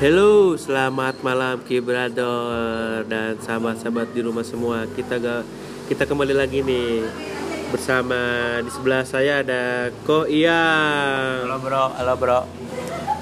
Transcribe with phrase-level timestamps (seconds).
[0.00, 4.88] Halo, selamat malam Ki Brother dan sahabat-sahabat di rumah semua.
[4.88, 5.44] Kita ga,
[5.92, 7.04] kita kembali lagi nih
[7.68, 8.16] bersama
[8.64, 10.64] di sebelah saya ada Ko Iya.
[11.44, 12.40] Halo bro, halo bro.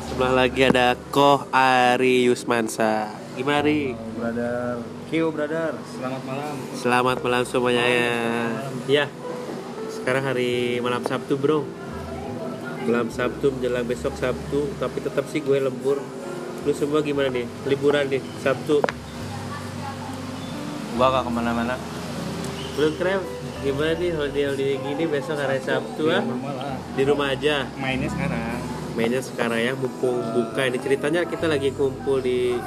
[0.06, 3.10] Sebelah lagi ada Ko Ari Yusmansa.
[3.34, 3.98] Gimana Ri?
[4.14, 4.78] Brother,
[5.10, 5.74] Q brother.
[5.82, 6.54] Selamat malam.
[6.78, 8.14] Selamat malam semuanya ya.
[8.86, 9.06] Ya.
[9.90, 11.66] Sekarang hari malam Sabtu, Bro.
[12.86, 15.98] Malam Sabtu menjelang besok Sabtu, tapi tetap sih gue lembur.
[16.68, 17.48] Lu semua gimana nih?
[17.64, 18.84] Liburan nih Sabtu.
[21.00, 21.80] Gua gak ke mana-mana.
[22.76, 23.24] Lu keren
[23.64, 26.20] gimana nih holiday holiday gini besok hari Sabtu ah?
[26.92, 27.64] Di rumah aja.
[27.80, 28.60] Mainnya sekarang.
[28.92, 32.60] Mainnya sekarang ya, mumpung buka ini ceritanya kita lagi kumpul di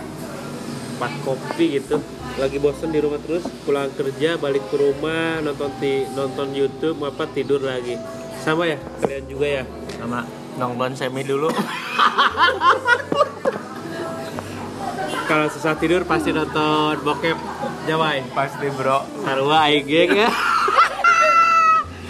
[0.98, 2.02] tempat kopi gitu
[2.42, 7.26] lagi bosen di rumah terus pulang kerja balik ke rumah nonton ti nonton YouTube apa
[7.26, 7.98] tidur lagi
[8.42, 9.64] sama ya kalian juga ya
[9.98, 10.26] Sama
[10.58, 11.54] nonton semi dulu.
[15.32, 17.40] kalau susah tidur pasti nonton bokep
[17.88, 19.08] Jawai Pasti bro.
[19.24, 20.28] sarua aing ya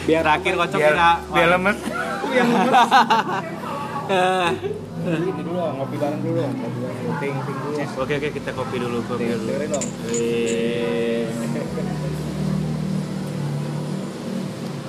[0.09, 1.77] Biar terakhir kocok biar, biar lemes.
[4.97, 6.41] Ini dulu ngopi bareng dulu.
[6.41, 7.21] Ngopi bareng.
[7.21, 8.01] Ting, ting dulu.
[8.01, 9.53] oke oke kita kopi dulu kopi dulu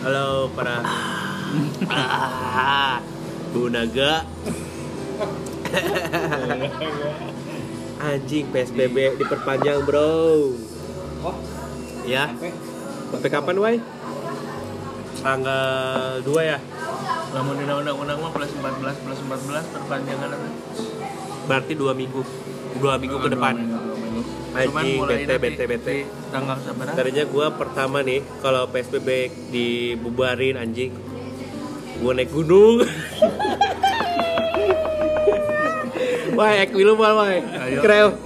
[0.02, 0.80] halo para
[1.92, 2.98] Ah,
[3.52, 4.24] Bu Naga
[8.02, 10.50] Anjing PSBB diperpanjang bro
[11.22, 11.36] Oh,
[12.02, 12.50] Ya sampai
[13.14, 13.76] Sampai kapan Wai?
[15.22, 16.58] Tanggal 2 ya?
[17.30, 20.48] Namun di undang-undang mah plus 14 plus 14 perpanjangan apa?
[21.46, 22.22] Berarti 2 minggu
[22.82, 23.80] 2 minggu ke Dua depan dua.
[24.52, 25.96] Anjing, bete, bete, bete.
[26.34, 26.92] Tanggal sabar?
[26.92, 29.08] Tadinya gue pertama nih Kalau PSBB
[29.48, 30.90] dibubarin anjing
[32.02, 32.82] Gue naik gunung
[36.32, 37.28] Wah, ek minum mal, wah.
[37.84, 38.16] Kreo.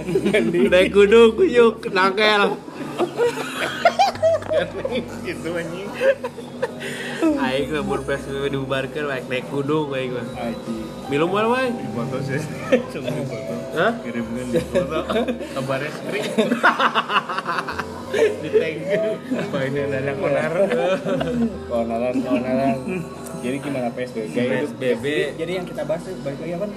[0.71, 2.55] Naik gunung, kuyuk, nangkel.
[5.27, 5.89] Gitu anjing.
[7.37, 10.25] Aing lamun PSBB dibubarkan, wah, naik gunung aing mah.
[11.11, 11.67] Minum mal, wah.
[11.67, 12.39] Di foto sih.
[12.95, 13.53] Cuma di foto.
[13.75, 13.91] Hah?
[13.99, 14.99] Kirimkan di foto.
[15.55, 16.23] Kabarnya strik.
[18.41, 18.77] di tank.
[19.35, 20.53] Apa ini ada konar?
[21.67, 22.77] keonaran, keonaran.
[23.37, 24.33] Jadi gimana PSBB?
[24.33, 25.05] PSBB.
[25.37, 26.67] Jadi yang kita bahas balik lagi apa?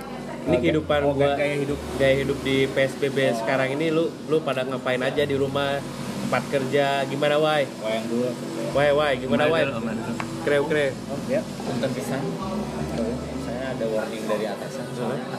[0.51, 1.79] Ini kehidupan oh, gua gaya hidup.
[1.95, 5.79] gaya hidup di PSBB sekarang ini lu lu pada ngapain aja di rumah
[6.27, 8.29] tempat kerja gimana wai Wayang dulu.
[8.75, 9.63] wai wai gimana wai
[10.43, 11.39] kreu kreu Oh, ya.
[11.39, 12.19] Punten pisan.
[13.47, 15.39] Saya ada warning dari atasan.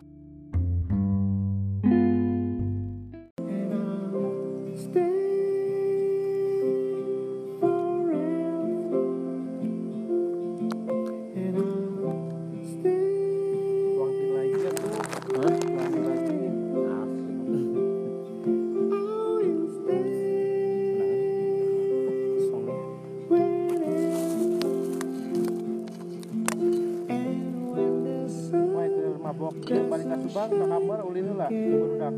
[29.52, 29.90] Itu mabok.
[29.92, 31.50] Balik ke Subang, ke kamar, ulin dulu lah.
[31.52, 32.14] Budak.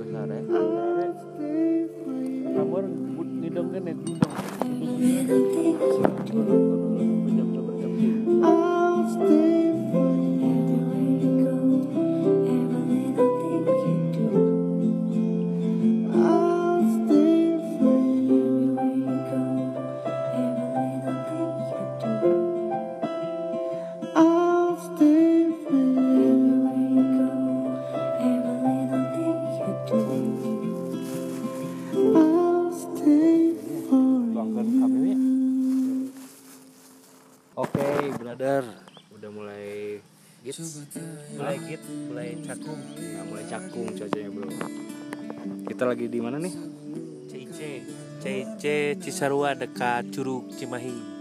[0.00, 0.40] besar ya
[2.56, 2.84] Kamar,
[3.40, 6.79] ngidong kan ngidong.
[37.60, 38.64] Oke brother.
[39.12, 40.00] Udah mulai
[40.40, 40.56] git.
[41.36, 42.80] Mulai git mulai cakung.
[42.80, 44.48] Nah, mulai cakung cuacanya bro.
[45.68, 46.54] Kita lagi di mana nih?
[47.28, 47.58] CIC
[48.24, 48.64] CIC
[49.04, 51.20] Cisarua dekat Curug Cimahi.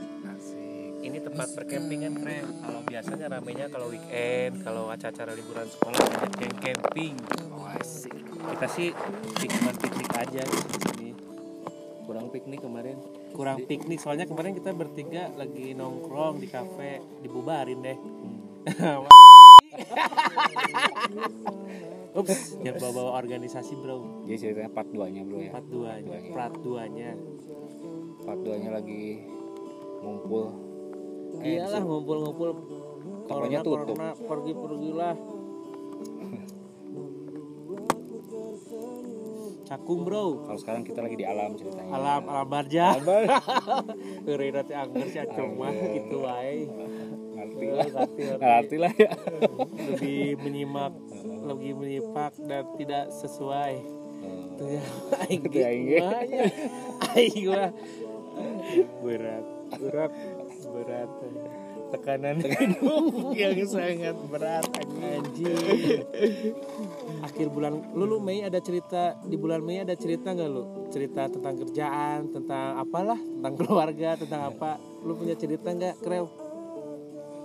[0.99, 2.47] Ini tempat perkempingan keren.
[2.59, 7.15] Kalau biasanya ramenya kalau weekend kalau acara-acara liburan sekolah banyak yang camping.
[8.39, 8.95] Kita sih
[9.43, 11.09] cuma piknik aja di sini.
[12.07, 12.99] Kurang piknik kemarin.
[13.33, 17.97] Kurang piknik soalnya kemarin kita bertiga lagi nongkrong di kafe dibubarin deh
[22.09, 25.53] Ups, jangan bawa-bawa organisasi bro Jadi ceritanya part 2 nya bro ya.
[25.53, 27.09] Part 2 nya Part 2 nya
[28.25, 29.23] Part 2 nya lagi
[30.03, 30.43] ngumpul.
[31.39, 32.49] Iyalah ngumpul-ngumpul.
[33.29, 33.95] Tokonya tutup.
[33.95, 35.15] Corona, pergi-pergilah.
[39.69, 40.49] Cakung bro.
[40.49, 41.93] Kalau sekarang kita lagi di alam ceritanya.
[41.93, 42.97] Alam alam barja
[44.25, 46.65] Heureuy nanti anggar si acung mah gitu wae.
[47.37, 48.57] Ngerti lah.
[48.65, 49.13] arti lah ya.
[49.93, 50.93] Lebih menyimak
[51.45, 53.73] lebih menyimak dan tidak sesuai.
[54.57, 54.83] Tuh ya,
[55.29, 55.85] aing Itu aing.
[55.87, 56.01] ya.
[57.13, 57.47] aing
[59.05, 59.45] berat
[59.77, 60.11] berat
[60.73, 61.09] berat
[61.89, 64.65] tekanan hidup yang sangat berat
[64.99, 66.05] anjing.
[67.19, 70.89] Akhir bulan lu lu Mei ada cerita di bulan Mei ada cerita nggak lu?
[70.89, 74.77] Cerita tentang kerjaan tentang apalah tentang keluarga tentang apa.
[75.01, 76.25] Lu punya cerita nggak Kreu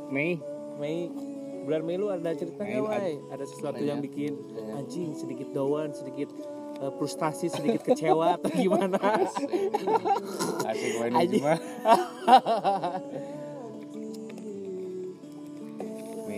[0.08, 0.36] Mei.
[0.76, 1.08] Mei.
[1.64, 3.14] Bulan Mei lu ada cerita nggak ada- Wai?
[3.32, 4.36] Ada sesuatu yang bikin
[4.76, 6.28] anjing sedikit down sedikit
[6.76, 9.00] eh, frustasi sedikit kecewa atau gimana?
[10.68, 10.92] Asik.
[11.00, 11.40] Main Anjing.
[11.40, 11.54] cuma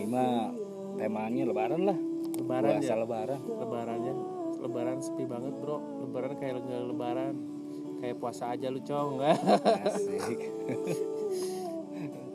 [0.06, 0.55] Mei mah
[0.97, 1.99] temanya lebaran lah.
[2.37, 2.97] Lebaran Puasa ya?
[2.97, 3.41] lebaran.
[3.43, 4.14] Lebarannya.
[4.56, 5.79] Lebaran sepi banget bro.
[6.00, 7.35] Lebaran kayak nggak lebaran.
[7.99, 9.19] Kayak puasa aja lu cong.
[9.87, 10.41] Asik.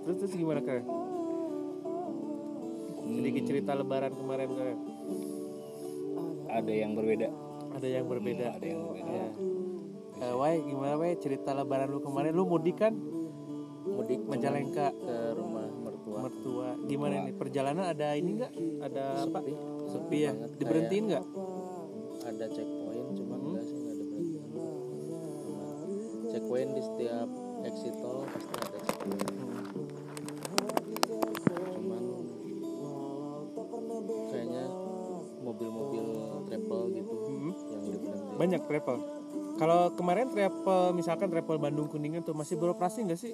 [0.02, 0.84] Terus terus gimana kak
[3.12, 4.78] sedikit cerita lebaran kemarin kak
[6.50, 7.28] ada yang berbeda.
[7.76, 8.56] Ada yang berbeda.
[8.56, 9.12] Ada yang berbeda.
[9.12, 9.28] Ya
[10.22, 11.18] Eh, Wai gimana Wai?
[11.18, 12.32] Cerita lebaran lu kemarin.
[12.32, 12.96] Lu mudik kan?
[13.84, 14.94] Mudik Majalengka.
[14.94, 15.51] Ke rumah
[16.32, 17.34] mertua gimana nih?
[17.36, 18.52] Perjalanan ada ini enggak
[18.82, 19.40] ada apa?
[19.44, 19.54] Sepi.
[19.86, 20.32] sepi ya?
[20.32, 21.26] Banget, diberhentiin nggak?
[22.22, 23.48] ada checkpoint cuman Hmm.
[23.50, 24.40] enggak sih enggak ada berhenti
[26.32, 27.28] checkpoint di setiap
[27.62, 29.30] exit tol pasti ada checkpoint.
[31.72, 32.04] Cuman
[34.32, 34.66] kayaknya
[35.42, 36.06] mobil-mobil
[36.46, 37.52] travel gitu Hmm.
[37.52, 38.38] yang diberhentiin.
[38.38, 38.98] Banyak travel.
[39.52, 43.34] Kalau kemarin travel misalkan travel Bandung Kuningan tuh masih beroperasi nggak sih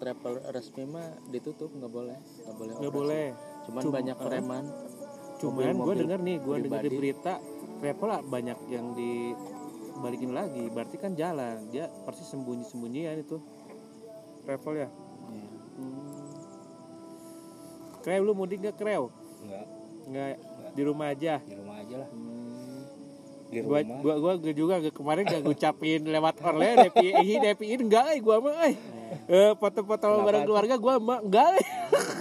[0.00, 2.16] travel resmi mah ditutup nggak boleh.
[2.16, 3.26] Nggak boleh nggak boleh.
[3.68, 4.24] Cuman Cuma- banyak eh.
[4.24, 4.64] preman.
[5.40, 7.40] cuman gue dengar nih gue dengar di berita
[7.80, 10.68] travel lah banyak yang dibalikin lagi.
[10.68, 11.64] Berarti kan jalan.
[11.72, 13.40] Dia pasti sembunyi sembunyian itu.
[14.44, 14.88] Travel ya?
[15.32, 15.48] Iya.
[18.00, 19.08] Kreu lu mudik gak Kreu?
[19.44, 19.64] enggak
[20.08, 20.36] Nggak.
[20.76, 21.34] Di rumah aja?
[21.40, 22.08] Di rumah aja lah.
[22.12, 22.29] Hmm.
[23.50, 23.98] Di gua, rumah.
[23.98, 28.06] gua gua gua juga gak kemarin gak ngucapin lewat online depi ini depi ini enggak
[28.14, 28.74] eh gua mah eh.
[29.26, 31.66] Eh, foto-foto bareng keluarga gua mah enggak eh.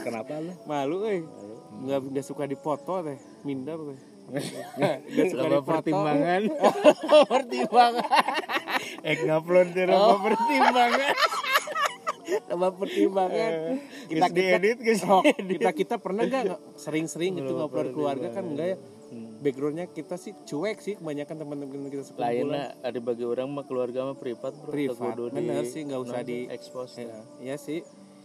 [0.01, 0.53] Kenapa lu?
[0.65, 1.21] Malu eh.
[1.85, 3.21] Nggak nggak suka dipoto teh.
[3.45, 3.99] Minder teh.
[5.09, 5.69] Nggak suka dipoto.
[5.69, 6.41] pertimbangan.
[7.33, 8.09] pertimbangan.
[9.05, 10.17] Eh ngupload di oh.
[10.17, 11.13] pertimbangan.
[12.49, 13.51] Sama pertimbangan.
[14.05, 14.57] Kita kita
[15.09, 18.77] oh, kita kita pernah nggak sering-sering gitu ngobrol keluarga kan enggak ya
[19.39, 22.29] backgroundnya kita sih cuek sih kebanyakan teman-teman kita sekumpulan.
[22.29, 24.69] Lainnya ada bagi orang mah keluarga mah privat bro.
[24.69, 27.81] Privat di- bener sih nggak usah di expose ya, iya sih.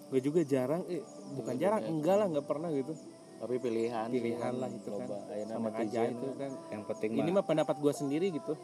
[0.06, 1.00] Gue juga jarang eh
[1.34, 2.92] bukan jarang enggak lah nggak pernah gitu.
[3.34, 5.08] Tapi pilihan pilihan lah itu kan.
[5.44, 6.50] Sama aja itu kan.
[6.70, 8.54] Yang penting ini mah pendapat gue sendiri gitu.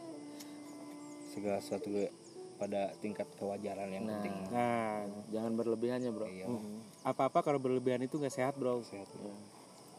[1.27, 1.89] Segala sesuatu
[2.55, 4.13] pada tingkat kewajaran yang Nah.
[4.15, 5.01] penting nah.
[5.29, 6.27] Jangan berlebihannya bro.
[6.27, 6.45] Iya.
[7.01, 8.83] Apa apa kalau berlebihan itu nggak sehat bro.
[8.83, 9.33] Sehat Ya.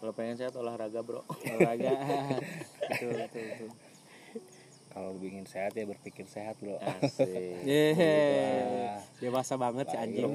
[0.03, 1.23] Kalau pengen sehat olahraga bro.
[1.55, 1.95] Olahraga.
[2.91, 3.71] Betul betul betul.
[4.91, 6.75] Kalau ingin sehat ya berpikir sehat bro.
[6.99, 7.63] Asik.
[7.63, 10.27] Yeay, dewasa banget si anjing.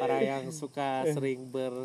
[0.00, 1.84] Para yang suka sering ber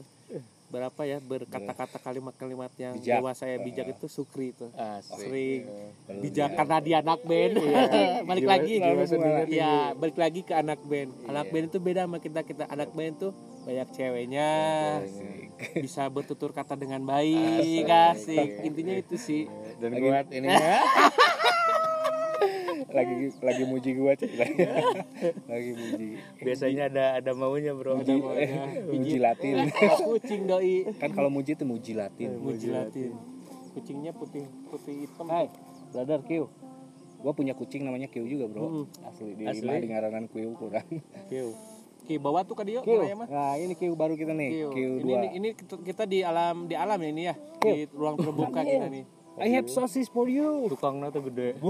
[0.69, 3.19] berapa ya berkata-kata kalimat-kalimat yang Bijak.
[3.19, 4.69] dewasa ya bijak itu Sukri itu.
[4.71, 5.27] Asik.
[5.27, 5.61] Sering.
[6.05, 7.53] Lalu bijak dia- karena dia anak band.
[8.29, 8.73] Balik Gimana- lagi.
[9.51, 11.09] ya balik lagi ke anak band.
[11.25, 12.45] Anak band itu beda sama kita.
[12.45, 14.49] Kita anak band tuh banyak ceweknya.
[15.83, 17.85] Bisa bertutur kata dengan baik.
[17.85, 18.63] Asik.
[18.63, 19.45] Intinya itu sih.
[19.79, 20.47] Dan Lagi- buat ini.
[20.47, 20.79] Ya
[22.89, 24.65] lagi lagi muji gua cek lagi
[25.45, 26.07] lagi muji.
[26.41, 28.01] Biasanya ada ada maunya bro.
[28.01, 28.65] Ada maunya.
[28.91, 29.69] muji latin.
[30.01, 30.89] Kucing doi.
[30.97, 32.41] Kan kalau muji itu muji latin.
[32.41, 33.13] Mujilatin
[33.69, 35.29] kucingnya putih putih hitam.
[35.29, 35.47] Hai
[35.93, 36.49] brother Q.
[37.19, 38.63] Gua punya kucing namanya Q juga bro.
[38.65, 38.85] Hmm.
[39.05, 39.69] asli di Asli?
[39.85, 40.87] di ngaranan Q kurang.
[41.29, 41.53] Kiu.
[42.09, 43.29] Ki bawa tuh ke dia Q ya mah.
[43.29, 44.69] nah ini Q baru kita nih Kiu.
[44.73, 47.37] Q Ini dua ini kita, di alam di alam ya ini ya.
[47.61, 49.05] Di ruang terbuka kita nih.
[49.37, 51.61] I have sauces for you tukangnya tuh gede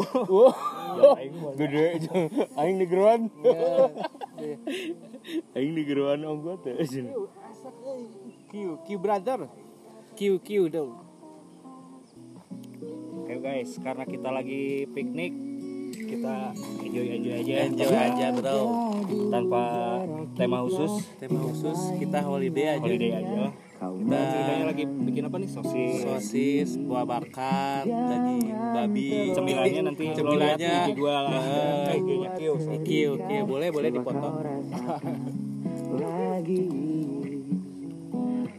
[1.60, 1.86] gede
[2.56, 3.28] aing di geruan
[5.60, 6.80] aing di geruan onggo tuh
[8.50, 9.46] Kiu, Kiu brother.
[10.18, 10.98] Kiu, Kiu dong.
[13.22, 15.30] Oke guys, karena kita lagi piknik,
[16.10, 16.36] kita
[16.82, 17.54] enjoy enjoy aja.
[17.70, 18.60] Enjoy aja bro.
[19.30, 19.64] Tanpa
[20.34, 22.82] tema khusus, Tema khusus kita holiday aja.
[22.82, 23.44] holiday aja.
[23.80, 26.04] Kita ceritanya lagi bikin apa nih sosis.
[26.04, 29.32] Sosis, buah bakar, daging babi.
[29.32, 30.76] Cemilannya nanti Cemilannya.
[30.98, 31.44] gua lah.
[31.88, 32.54] Eh, IG-nya Kio.
[32.84, 34.36] Kiu, Kiu boleh boleh dipotong.
[35.90, 36.64] lagi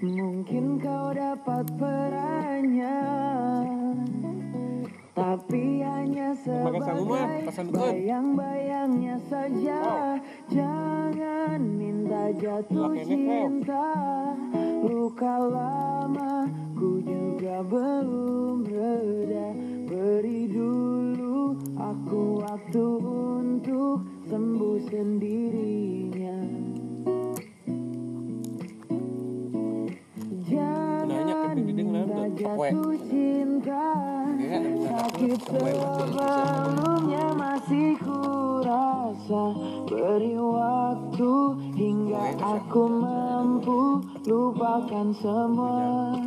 [0.01, 2.99] Mungkin kau dapat perannya
[5.21, 7.45] Tapi hanya sebagai.
[7.77, 10.17] Bayang-bayangnya saja.
[10.49, 13.93] Jangan minta jatuh cinta.
[14.81, 19.53] Luka lama ku juga belum reda.
[19.85, 26.41] Beri dulu aku waktu untuk sembuh sendirinya.
[30.49, 34.10] Jangan minta jatuh cinta
[34.51, 39.55] Sakit sebelumnya masih kurasa.
[39.87, 41.35] Beri waktu
[41.79, 46.19] hingga aku mampu lupakan semua.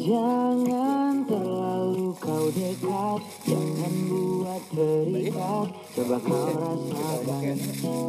[0.00, 5.68] Jangan terlalu kau dekat Jangan buat terikat.
[5.92, 7.56] Coba kau rasakan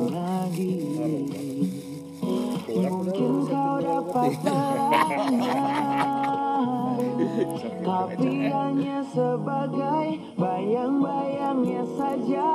[0.07, 0.75] lagi.
[2.79, 4.31] Mungkin kau dapat
[7.58, 12.50] Tapi hanya sebagai bayang-bayangnya saja.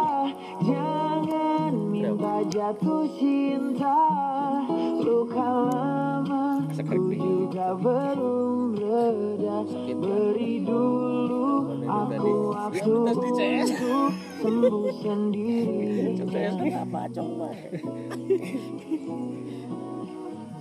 [0.62, 3.98] Jangan minta jatuh cinta.
[5.02, 9.58] Luka lama ku juga belum reda.
[9.94, 16.22] Beri dulu aku waktu untuk sembuh sendiri.
[16.74, 17.50] Apa coba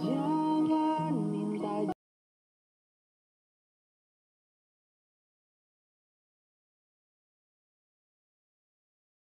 [0.03, 0.52] Jangan